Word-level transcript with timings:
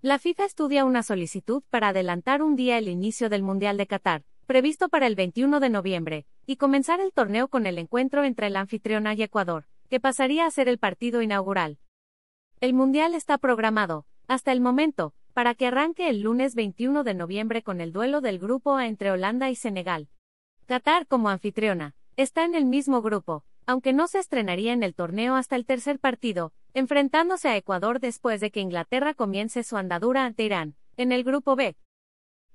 La 0.00 0.20
FIFA 0.20 0.44
estudia 0.44 0.84
una 0.84 1.02
solicitud 1.02 1.64
para 1.70 1.88
adelantar 1.88 2.40
un 2.40 2.54
día 2.54 2.78
el 2.78 2.86
inicio 2.86 3.28
del 3.28 3.42
Mundial 3.42 3.76
de 3.76 3.88
Qatar, 3.88 4.22
previsto 4.46 4.88
para 4.88 5.08
el 5.08 5.16
21 5.16 5.58
de 5.58 5.70
noviembre, 5.70 6.24
y 6.46 6.54
comenzar 6.54 7.00
el 7.00 7.12
torneo 7.12 7.48
con 7.48 7.66
el 7.66 7.78
encuentro 7.78 8.22
entre 8.22 8.48
la 8.48 8.60
anfitriona 8.60 9.14
y 9.14 9.24
Ecuador, 9.24 9.66
que 9.90 9.98
pasaría 9.98 10.46
a 10.46 10.52
ser 10.52 10.68
el 10.68 10.78
partido 10.78 11.20
inaugural. 11.20 11.80
El 12.60 12.74
Mundial 12.74 13.12
está 13.12 13.38
programado, 13.38 14.06
hasta 14.28 14.52
el 14.52 14.60
momento, 14.60 15.14
para 15.34 15.56
que 15.56 15.66
arranque 15.66 16.08
el 16.08 16.20
lunes 16.20 16.54
21 16.54 17.02
de 17.02 17.14
noviembre 17.14 17.64
con 17.64 17.80
el 17.80 17.92
duelo 17.92 18.20
del 18.20 18.38
Grupo 18.38 18.76
A 18.76 18.86
entre 18.86 19.10
Holanda 19.10 19.50
y 19.50 19.56
Senegal. 19.56 20.08
Qatar, 20.66 21.08
como 21.08 21.28
anfitriona, 21.28 21.96
está 22.16 22.44
en 22.44 22.54
el 22.54 22.66
mismo 22.66 23.02
grupo, 23.02 23.42
aunque 23.66 23.92
no 23.92 24.06
se 24.06 24.20
estrenaría 24.20 24.72
en 24.72 24.84
el 24.84 24.94
torneo 24.94 25.34
hasta 25.34 25.56
el 25.56 25.66
tercer 25.66 25.98
partido, 25.98 26.52
enfrentándose 26.78 27.48
a 27.48 27.56
Ecuador 27.56 28.00
después 28.00 28.40
de 28.40 28.50
que 28.50 28.60
Inglaterra 28.60 29.12
comience 29.12 29.62
su 29.64 29.76
andadura 29.76 30.24
ante 30.24 30.44
Irán, 30.44 30.76
en 30.96 31.12
el 31.12 31.24
grupo 31.24 31.56
B. 31.56 31.76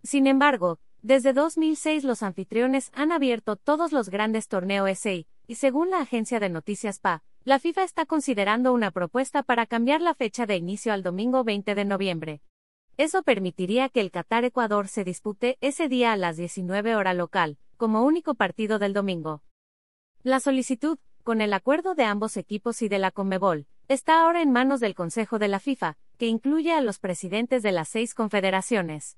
Sin 0.01 0.27
embargo, 0.27 0.79
desde 1.01 1.33
2006 1.33 2.05
los 2.05 2.23
anfitriones 2.23 2.89
han 2.93 3.11
abierto 3.11 3.57
todos 3.57 3.91
los 3.91 4.09
grandes 4.09 4.47
torneos 4.47 4.89
SA, 4.97 5.25
y 5.47 5.55
según 5.55 5.89
la 5.89 5.99
agencia 5.99 6.39
de 6.39 6.49
noticias 6.49 6.99
PA, 6.99 7.21
la 7.43 7.59
FIFA 7.59 7.83
está 7.83 8.05
considerando 8.05 8.71
una 8.71 8.91
propuesta 8.91 9.43
para 9.43 9.65
cambiar 9.65 9.99
la 9.99 10.15
fecha 10.15 10.45
de 10.45 10.55
inicio 10.55 10.93
al 10.93 11.03
domingo 11.03 11.43
20 11.43 11.75
de 11.75 11.83
noviembre. 11.83 12.41
Eso 12.95 13.23
permitiría 13.23 13.89
que 13.89 13.99
el 13.99 14.11
Qatar-Ecuador 14.11 14.87
se 14.87 15.03
dispute 15.03 15.57
ese 15.59 15.89
día 15.89 16.13
a 16.13 16.17
las 16.17 16.37
19 16.37 16.95
hora 16.95 17.13
local, 17.13 17.57
como 17.75 18.03
único 18.03 18.35
partido 18.35 18.79
del 18.79 18.93
domingo. 18.93 19.43
La 20.21 20.39
solicitud, 20.39 20.97
con 21.23 21.41
el 21.41 21.51
acuerdo 21.51 21.95
de 21.95 22.05
ambos 22.05 22.37
equipos 22.37 22.81
y 22.81 22.87
de 22.87 22.99
la 22.99 23.11
Conmebol, 23.11 23.67
está 23.87 24.21
ahora 24.21 24.41
en 24.41 24.51
manos 24.51 24.79
del 24.79 24.95
Consejo 24.95 25.39
de 25.39 25.47
la 25.47 25.59
FIFA, 25.59 25.97
que 26.17 26.27
incluye 26.27 26.73
a 26.73 26.81
los 26.81 26.99
presidentes 26.99 27.63
de 27.63 27.71
las 27.71 27.89
seis 27.89 28.13
confederaciones. 28.13 29.17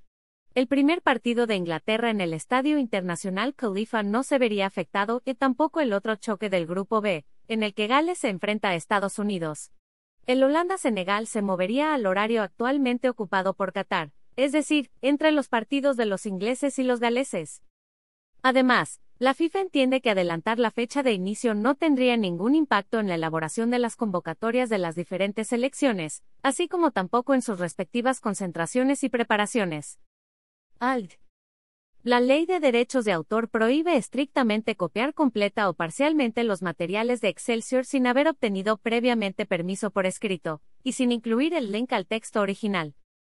El 0.55 0.67
primer 0.67 1.01
partido 1.01 1.47
de 1.47 1.55
Inglaterra 1.55 2.09
en 2.09 2.21
el 2.21 2.33
Estadio 2.33 2.77
Internacional 2.77 3.53
Khalifa 3.55 4.03
no 4.03 4.23
se 4.23 4.37
vería 4.37 4.65
afectado 4.65 5.21
y 5.25 5.33
tampoco 5.35 5.81
el 5.81 5.91
otro 5.91 6.15
choque 6.15 6.49
del 6.49 6.65
Grupo 6.65 7.01
B, 7.01 7.25
en 7.47 7.61
el 7.61 7.73
que 7.73 7.87
Gales 7.87 8.19
se 8.19 8.29
enfrenta 8.29 8.69
a 8.69 8.75
Estados 8.75 9.19
Unidos. 9.19 9.71
El 10.25 10.41
Holanda-Senegal 10.43 11.27
se 11.27 11.41
movería 11.41 11.93
al 11.93 12.05
horario 12.05 12.41
actualmente 12.41 13.09
ocupado 13.09 13.53
por 13.53 13.73
Qatar, 13.73 14.11
es 14.37 14.51
decir, 14.51 14.89
entre 15.01 15.31
los 15.31 15.49
partidos 15.49 15.97
de 15.97 16.05
los 16.05 16.25
ingleses 16.25 16.79
y 16.79 16.83
los 16.83 16.99
galeses. 16.99 17.61
Además, 18.41 19.01
la 19.17 19.33
FIFA 19.33 19.61
entiende 19.61 20.01
que 20.01 20.09
adelantar 20.09 20.59
la 20.59 20.71
fecha 20.71 21.01
de 21.01 21.13
inicio 21.13 21.53
no 21.53 21.75
tendría 21.75 22.17
ningún 22.17 22.53
impacto 22.53 22.99
en 22.99 23.07
la 23.07 23.15
elaboración 23.15 23.69
de 23.69 23.79
las 23.79 23.95
convocatorias 23.95 24.69
de 24.69 24.77
las 24.77 24.95
diferentes 24.95 25.47
selecciones, 25.47 26.23
así 26.43 26.67
como 26.67 26.91
tampoco 26.91 27.33
en 27.33 27.41
sus 27.41 27.59
respectivas 27.59 28.19
concentraciones 28.19 29.03
y 29.03 29.09
preparaciones. 29.09 29.99
ALD 30.79 31.13
la 32.05 32.19
ley 32.19 32.45
de 32.45 32.59
derechos 32.59 33.03
de 33.03 33.13
autor 33.13 33.49
prohíbe 33.49 33.97
estrictamente 33.97 34.75
copiar 34.75 35.15
completa 35.15 35.67
o 35.69 35.73
parcialmente 35.73 36.43
los 36.43 36.61
materiales 36.61 37.19
de 37.19 37.29
Excelsior 37.29 37.83
sin 37.83 38.05
haber 38.05 38.27
obtenido 38.27 38.77
previamente 38.77 39.47
permiso 39.47 39.89
por 39.89 40.05
escrito, 40.05 40.61
y 40.83 40.91
sin 40.91 41.11
incluir 41.11 41.55
el 41.55 41.71
link 41.71 41.93
al 41.93 42.05
texto 42.05 42.41
original. 42.41 42.93